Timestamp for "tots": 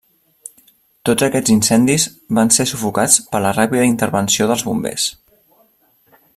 1.09-1.25